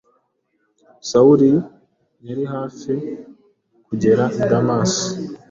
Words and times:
Sawuli 1.09 1.51
yari 2.27 2.43
hafi 2.53 2.93
kugera 3.87 4.23
i 4.41 4.43
Damasi 4.49 5.03